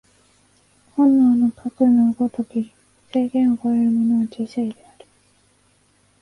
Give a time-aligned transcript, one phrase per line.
[0.95, 2.73] 本能のかくの如き
[3.13, 5.05] 制限を超えるものは知性である。